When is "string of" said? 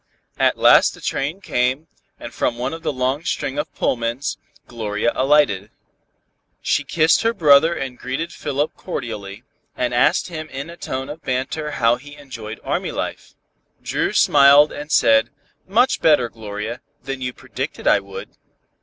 3.23-3.71